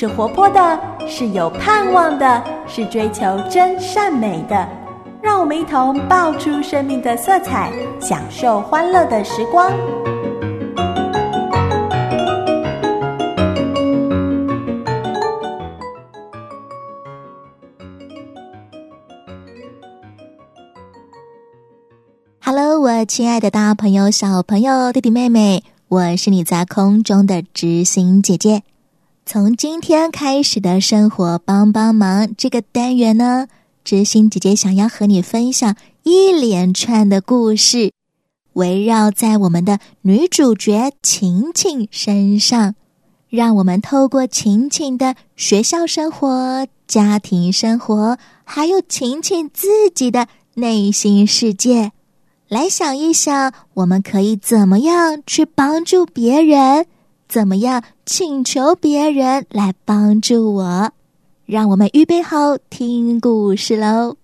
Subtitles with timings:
[0.00, 4.66] 是活泼的，是有盼望的，是追求真善美的。
[5.22, 7.70] 让我们一同爆出生命的色彩，
[8.00, 9.70] 享受欢乐的时光。
[22.42, 28.62] Hello，我亲爱的大朋友、小朋友、弟弟妹妹，我是你在空中的知心姐姐。
[29.26, 33.46] 从今天开始的生活帮帮忙这个单元呢，
[33.84, 37.92] 知心姐姐想要和你分享一连串的故事，
[38.54, 42.74] 围绕在我们的女主角晴晴身上，
[43.28, 51.92] 让我们透过晴晴的学校生活、家庭生活，还有晴晴自己的内心世界，
[52.48, 56.86] 来想一想，我们可以怎么样去帮助别人。
[57.30, 57.80] 怎么样？
[58.04, 60.90] 请求别人来帮助我，
[61.46, 64.16] 让我们预备好听故事喽。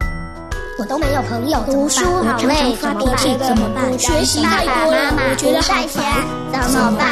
[0.76, 3.96] 我都没有朋友，读书好累，发脾气怎么办？
[3.96, 7.06] 学习太多了，我觉得太烦，怎么办？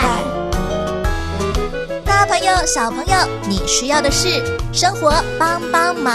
[2.05, 3.15] 大朋友、小朋友，
[3.49, 4.43] 你需要的是
[4.73, 6.13] 生活帮帮忙。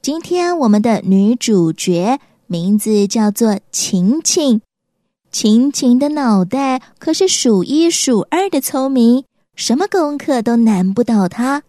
[0.00, 4.60] 今天我们的女主角名字叫做晴晴。
[5.30, 11.62] 晴晴的脑袋可是数一数二的聪明，什么功课都难不倒她。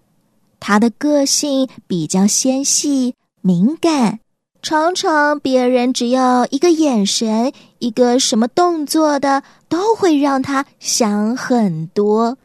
[0.59, 4.19] 她的个性比较纤细敏感，
[4.61, 12.37] 常常别人只要一个眼神、一个什么动作的，都会让她想很多。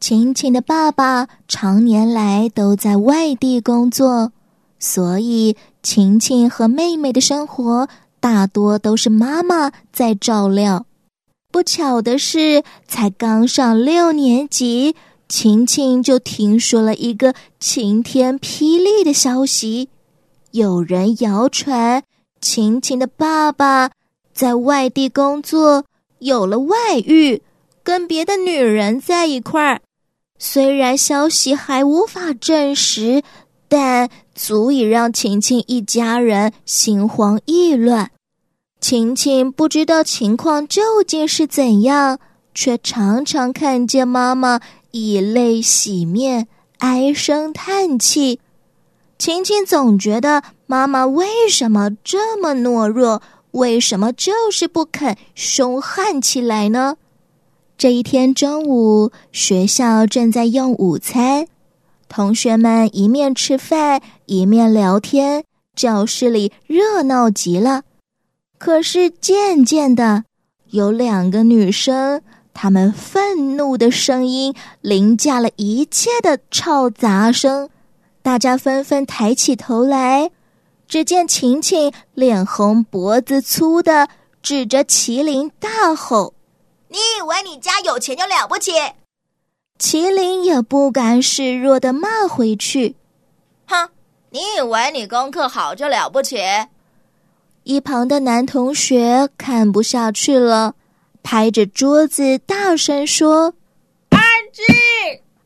[0.00, 4.32] 晴晴的爸爸常年来都在外地工作，
[4.78, 7.88] 所以晴晴和妹妹的生活。
[8.22, 10.86] 大多都是妈妈在照料。
[11.50, 14.94] 不巧的是，才刚上六年级，
[15.28, 19.88] 晴晴就听说了一个晴天霹雳的消息：
[20.52, 22.04] 有人谣传
[22.40, 23.90] 晴晴的爸爸
[24.32, 25.84] 在外地工作，
[26.20, 27.42] 有了外遇，
[27.82, 29.80] 跟别的女人在一块儿。
[30.38, 33.22] 虽然消息还无法证实，
[33.72, 38.10] 但足以让晴晴一家人心慌意乱。
[38.82, 42.18] 晴晴不知道情况究竟是怎样，
[42.54, 44.60] 却常常看见妈妈
[44.90, 46.48] 以泪洗面、
[46.80, 48.40] 唉声叹气。
[49.16, 53.22] 晴晴总觉得妈妈为什么这么懦弱？
[53.52, 56.96] 为什么就是不肯凶悍起来呢？
[57.78, 61.46] 这一天中午，学校正在用午餐，
[62.12, 67.84] 同学们一面吃饭一面聊天，教室里热闹极了。
[68.58, 70.24] 可是渐渐的，
[70.66, 72.20] 有两个女生，
[72.52, 77.70] 她们愤怒的声音凌驾了一切的吵杂声。
[78.20, 80.30] 大家纷纷抬起头来，
[80.86, 84.10] 只见晴晴脸红脖子粗的，
[84.42, 86.34] 指着麒麟大吼
[86.92, 88.72] ：“你以为你家有钱就了不起？”
[89.82, 92.94] 麒麟也不甘示弱的骂回去
[93.66, 93.88] ：“哼，
[94.30, 96.38] 你以为你功课好就了不起？”
[97.64, 100.76] 一旁的男同学看不下去了，
[101.24, 103.54] 拍着桌子大声说
[104.10, 104.20] ：“安
[104.52, 104.64] 静！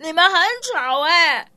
[0.00, 0.34] 你们很
[0.70, 1.48] 吵哎！”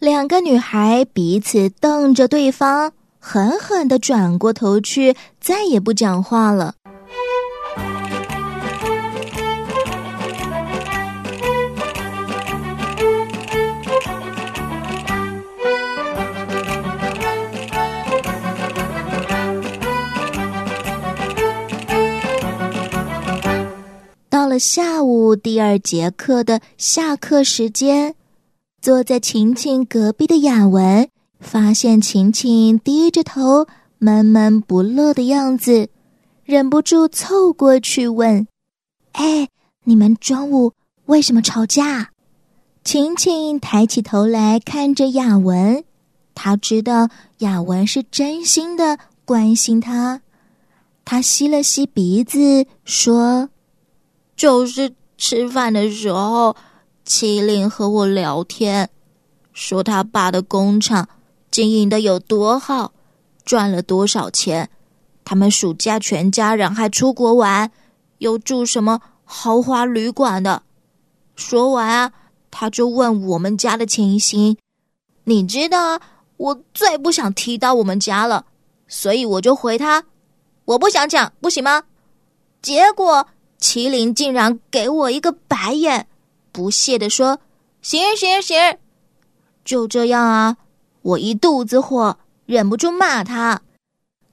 [0.00, 6.74] 两个女孩彼此瞪着对方，狠狠的转过头去，再也不讲话了。
[24.58, 28.14] 下午第二节课的下课时间，
[28.80, 31.08] 坐在晴晴隔壁的雅文
[31.40, 33.66] 发现晴晴低着头
[33.98, 35.88] 闷闷不乐的样子，
[36.44, 38.46] 忍不住凑过去问
[39.12, 39.48] ：“哎，
[39.84, 40.72] 你们中午
[41.06, 42.10] 为什么吵架？”
[42.84, 45.82] 晴晴抬起头来看着雅文，
[46.34, 47.08] 他知道
[47.38, 50.22] 雅文是真心的关心他，
[51.04, 53.48] 他吸了吸鼻子说。
[54.36, 56.54] 就是吃饭的时候，
[57.06, 58.90] 麒麟和我聊天，
[59.54, 61.08] 说他爸的工厂
[61.50, 62.92] 经营的有多好，
[63.44, 64.68] 赚了多少钱。
[65.24, 67.70] 他们暑假全家人还出国玩，
[68.18, 70.62] 又住什么豪华旅馆的。
[71.34, 72.12] 说完啊，
[72.50, 74.56] 他就问我们家的情形。
[75.24, 76.00] 你知道啊，
[76.36, 78.44] 我最不想提到我们家了，
[78.86, 80.04] 所以我就回他，
[80.66, 81.82] 我不想讲，不行吗？
[82.60, 83.26] 结果。
[83.60, 86.06] 麒麟竟然给我一个白眼，
[86.52, 87.40] 不屑地说
[87.82, 88.78] ：“行行行！
[89.64, 90.56] 就这样啊，
[91.02, 93.62] 我一肚子火，忍不住骂他。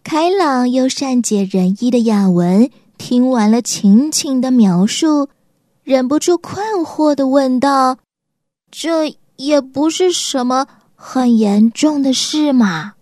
[0.04, 5.30] 开朗又善解人意的雅文听完了晴晴的描述，
[5.84, 7.98] 忍不住困惑的问道
[8.70, 12.94] ：“这也不是什么很严重的事嘛？”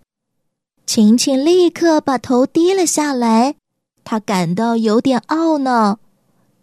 [0.86, 3.56] 晴晴立刻把头低了下来，
[4.04, 5.98] 她感到有点懊恼。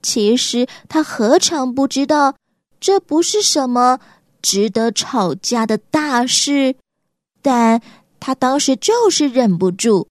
[0.01, 2.36] 其实他何尝不知道。
[2.80, 4.00] 这不是什么
[4.42, 6.75] 值得吵架的大事，
[7.42, 7.81] 但
[8.22, 10.07] 他当时就是忍不住。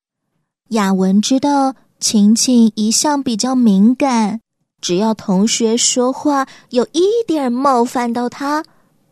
[0.69, 4.41] 雅文知道晴晴一向比较敏感，
[4.83, 8.63] 只要同学说话有一点冒犯到他，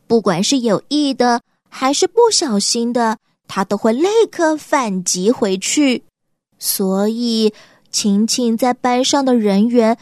[0.07, 1.41] 不管是有意的
[1.71, 3.17] 还是不小心的，
[3.49, 6.05] 他都会立刻反击回去。
[6.59, 7.55] 所以
[7.91, 9.97] 晴晴在班上的人缘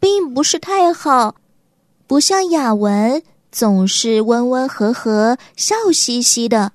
[0.00, 1.36] 并不是太好。
[2.06, 6.72] 不像雅文总是温温和和、笑嘻嘻的，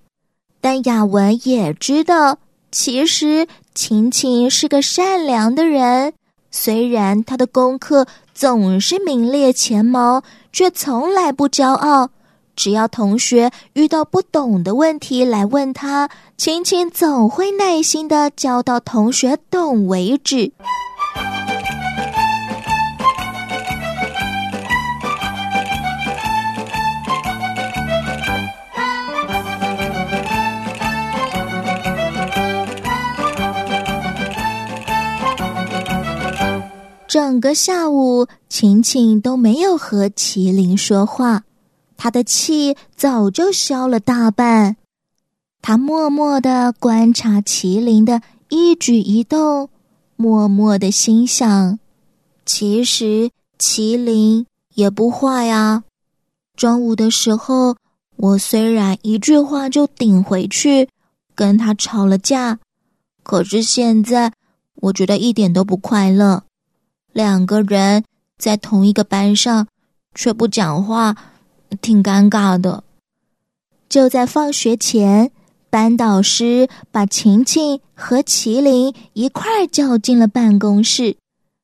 [0.62, 2.38] 但雅文也知道，
[2.72, 6.14] 其实晴晴是个善良的人。
[6.52, 10.24] 虽然他的功课总是名列前茅，
[10.54, 12.10] 却从来不骄傲。
[12.56, 20.54] 只要同学遇到不懂的问题来问他，晴晴总会耐心的教到同学懂为止。
[37.16, 41.46] 整个下午，晴晴都没有和麒麟说话，
[41.96, 44.76] 他的气早就消了大半。
[45.62, 49.70] 他默默的观察麒麟的一举一动，
[50.18, 51.80] 默默的心想：
[52.46, 55.86] 其实麒麟也不坏呀。
[56.58, 57.78] 中午的时候，
[58.18, 60.90] 我虽然一句话就顶回去，
[61.34, 62.60] 跟他吵了架，
[63.24, 64.34] 可是现在
[64.82, 66.44] 我觉得一点都不快乐。
[67.16, 68.04] 两个人
[68.38, 69.68] 在同一个班上，
[70.16, 71.16] 却不讲话，
[71.80, 72.84] 挺尴尬的。
[73.88, 75.32] 就在放学前，
[75.70, 81.16] 班导师把晴晴和麒麟一块叫进了办公室。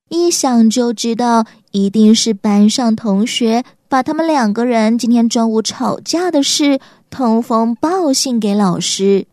[0.07, 9.27] 一想就知道，一定是班上同学把他们两个人今天中午吵架的事通风报信给老师。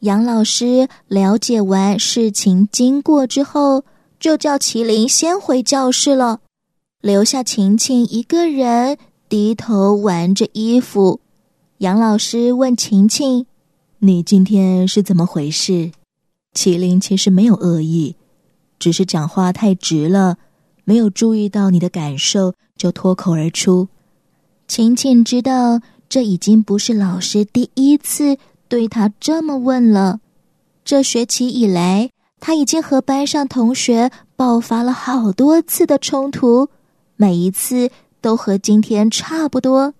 [0.00, 3.84] 杨老师了解完事情经过之后。
[4.24, 6.40] 就叫麒麟先回教室了，
[7.02, 8.96] 留下晴晴一个人
[9.28, 11.20] 低头玩着衣服。
[11.76, 13.44] 杨老师问晴晴
[14.00, 15.92] ：“你今天是怎么回事？”
[16.56, 18.16] 麒麟其实没有恶意，
[18.78, 20.38] 只是讲话太直了，
[20.84, 23.88] 没有注意到你的感受，就脱口而出。
[24.66, 28.38] 晴晴知道这已经不是老师第一次
[28.68, 30.20] 对他这么问了，
[30.82, 32.08] 这学期以来。
[32.40, 36.68] 他已经和班上同学爆发了好多次的冲突，
[37.16, 37.90] 每一次
[38.20, 39.94] 都和今天差不多。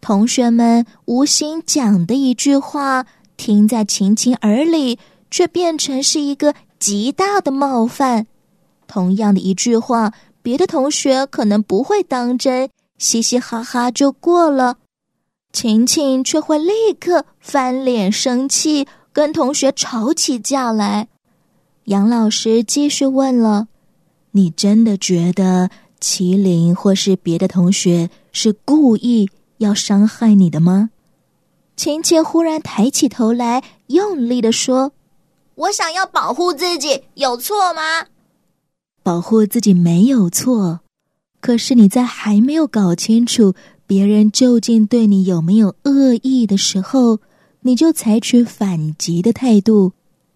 [0.00, 3.04] 同学们无心讲的一句话，
[3.36, 4.98] 听在晴晴耳里。
[5.30, 8.26] 却变成是一个极大的冒犯。
[8.86, 14.78] 同样的一句话，别的同学可能不会当真，嘻嘻哈哈就过了。
[15.52, 21.08] 晴晴却会立刻翻脸生气，跟同学吵起架来。
[21.84, 23.68] 杨老师继续问了
[24.32, 25.70] ：“你真的觉得
[26.00, 30.90] 麒麟或是别的同学是故意要伤害你的吗？”
[31.76, 34.92] 晴晴忽然抬起头来，用力的说。
[35.58, 38.06] 我想要保护自己，有错吗？
[39.02, 40.78] 保护自己没有错，
[41.40, 47.18] 可是你在还没有搞清楚别人究竟对你有没有恶意的时候，
[47.62, 49.92] 你就采取反击的态度，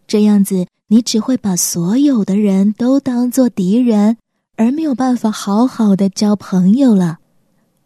[0.08, 4.16] 这样子你只会把所有的人都当做敌人，
[4.56, 7.20] 而没有办法好好的交朋友了。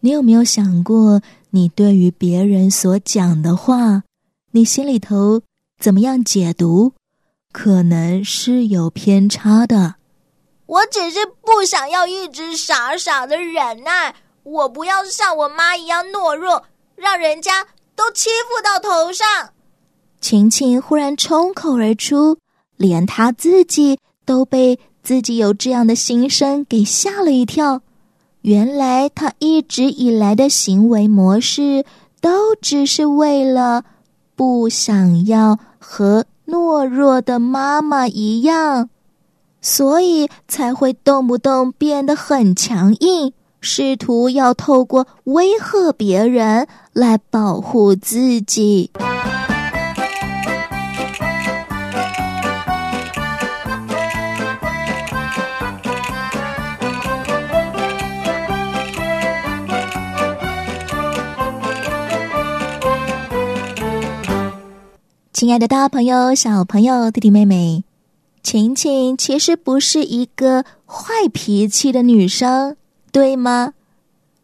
[0.00, 4.04] 你有没有想过，你对于别人所讲的话，
[4.52, 5.42] 你心里头
[5.78, 6.94] 怎么样解读？
[7.56, 9.94] 可能是有偏差的。
[10.66, 16.64] 我只是不想要一直傻傻的忍耐，我不要像我妈一样懦弱，
[16.96, 19.26] 让人家都欺负到头上。
[20.20, 22.36] 晴晴忽然冲口而出，
[22.76, 27.80] 连她自己都被自己有这样的心声给吓了一跳。
[28.42, 31.86] 原来她一直以来的行为模式，
[32.20, 33.82] 都只是为了
[34.34, 38.88] 不想要和懦弱的妈妈一样，
[39.60, 48.90] 所以才会动不动变得很强硬，试图要透过威吓别人来保护自己。
[65.36, 67.84] 亲爱的，大朋友、小朋友、弟弟妹妹，
[68.42, 72.74] 晴晴其实不是一个坏脾气的女生，
[73.12, 73.74] 对吗？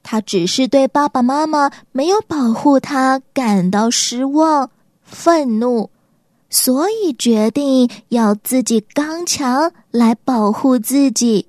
[0.02, 4.68] 她只是对爸爸妈妈没有保护她感到失望、
[5.02, 5.88] 愤怒，
[6.50, 11.46] 所以决定要自己刚强来保护自己，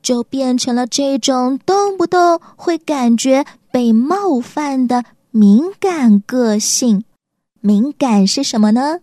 [0.00, 7.04] 就变成了这种动不动会感觉被冒犯的敏感个性。
[7.60, 9.00] 敏感是什么呢？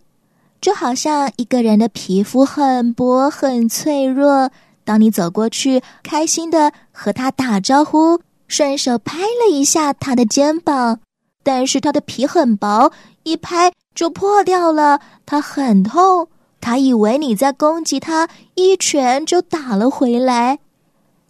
[0.60, 4.50] 就好像一个人的皮肤很薄、很脆弱。
[4.84, 10.98] 当你走过去，开心的和他打招呼，顺手拍了一下他的肩膀，
[11.42, 12.90] 但是他的皮很薄，
[13.22, 16.28] 一拍就破掉了，他很痛。
[16.60, 20.58] 他以为你在攻击他，一拳就打了回来。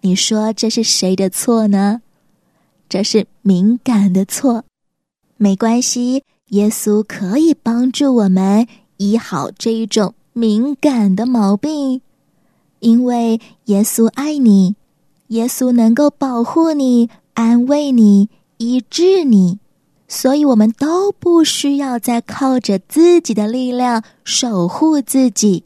[0.00, 2.00] 你说这是谁的错呢？
[2.88, 4.64] 这是敏感的错。
[5.36, 6.22] 没关系。
[6.48, 12.00] 耶稣可以帮助我们医好这一种敏感的毛病，
[12.80, 14.74] 因为耶稣爱你，
[15.28, 19.58] 耶稣能够保护你、安慰你、医治你，
[20.08, 25.64] 所以我们都不需要再靠着自己的力量守护自己，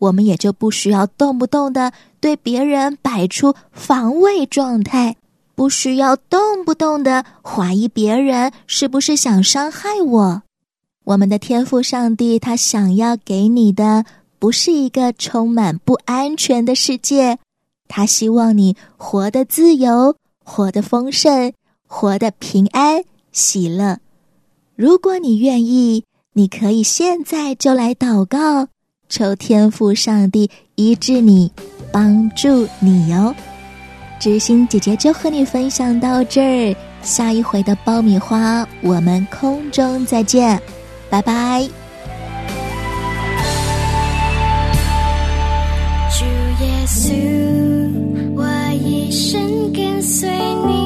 [0.00, 5.16] 我们也就不需要动不动的对别人摆出防卫状态。
[5.56, 10.42] 不需要动不动的怀疑别人是不是想伤害我。
[11.04, 14.04] 我们的天赋上帝，他想要给你的
[14.38, 17.38] 不是一个充满不安全的世界，
[17.88, 21.52] 他希望你活得自由，活得丰盛，
[21.86, 23.98] 活得平安喜乐。
[24.74, 28.68] 如果你愿意，你可以现在就来祷告，
[29.08, 31.50] 求天赋上帝医治你，
[31.90, 33.34] 帮助你哟。
[34.18, 40.60] 知心姐姐就和你分享到这儿，下一回的爆米花，我们空中再见，
[41.10, 41.68] 拜拜。
[46.10, 46.24] 主
[46.64, 47.12] 耶稣，
[48.34, 48.44] 我
[48.82, 50.28] 一生跟随
[50.66, 50.85] 你。